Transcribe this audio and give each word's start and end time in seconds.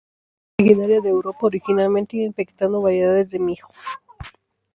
Es 0.57 0.65
originario 0.65 0.99
de 1.03 1.09
Europa, 1.09 1.37
originalmente 1.45 2.17
infectando 2.17 2.81
variedades 2.81 3.29
de 3.29 3.37
mijo. 3.37 3.71